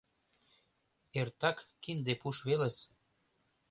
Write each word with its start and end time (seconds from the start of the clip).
Эртак 1.19 1.57
кинде 1.83 2.13
пуш 2.21 2.37
велыс! 2.47 2.77